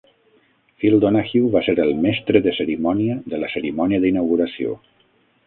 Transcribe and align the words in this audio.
Phil 0.83 0.95
Donahue 1.03 1.51
va 1.55 1.61
ser 1.67 1.75
el 1.83 1.93
mestre 2.05 2.41
de 2.47 2.55
cerimònia 2.61 3.19
de 3.35 3.43
la 3.45 3.53
cerimònia 3.59 4.03
d'inauguració. 4.07 4.77